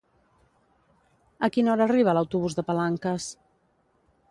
A 1.47 1.51
quina 1.57 1.73
hora 1.75 1.87
arriba 1.89 2.17
l'autobús 2.19 2.59
de 2.61 2.65
Palanques? 2.71 3.31